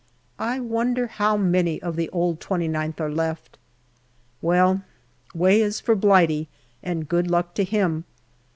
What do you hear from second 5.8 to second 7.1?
Blighty, and